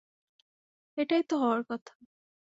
[0.97, 1.93] এটাই তো হওয়ার কথা!